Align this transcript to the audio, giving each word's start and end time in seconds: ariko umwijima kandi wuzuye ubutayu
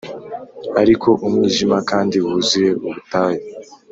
ariko 0.81 1.09
umwijima 1.27 1.77
kandi 1.89 2.15
wuzuye 2.23 2.69
ubutayu 2.85 3.41